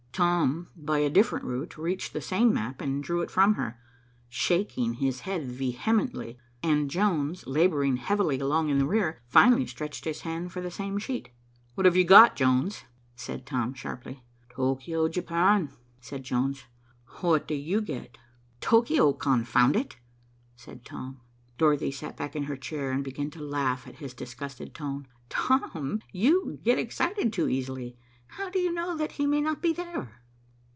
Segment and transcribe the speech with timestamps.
[0.13, 3.79] Tom, by a different route, reached the same map and drew it from her,
[4.27, 10.21] shaking his head vehemently, and Jones, laboring heavily along in the rear, finally stretched his
[10.21, 11.29] hand for the same sheet.
[11.75, 12.83] "What have you got, Jones?"
[13.15, 14.21] said Tom sharply.
[14.49, 15.69] "Tokio, Japan,"
[16.01, 16.65] said Jones.
[17.21, 18.17] "What do you get?"
[18.59, 19.95] "Tokio, confound it!"
[20.57, 21.21] said Tom.
[21.57, 25.07] Dorothy sat back in her chair and began to laugh at his disgusted tone.
[25.29, 27.95] "Tom, you get excited too easily.
[28.35, 30.19] How do you know that he may not be there!"